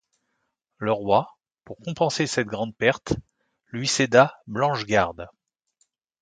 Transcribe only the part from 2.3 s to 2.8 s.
grande